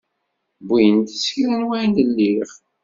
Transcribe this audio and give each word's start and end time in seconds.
Wwint 0.67 1.07
s 1.23 1.25
kra 1.33 1.53
n 1.59 1.63
wayen 1.67 1.95
liɣ. 2.17 2.49